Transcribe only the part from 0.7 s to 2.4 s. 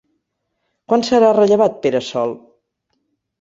Quan serà rellevat Pere Sol?